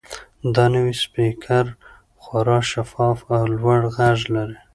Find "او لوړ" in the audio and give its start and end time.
3.35-3.79